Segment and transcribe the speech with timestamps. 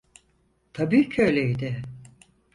[0.73, 1.81] Tabii ki öyleydi.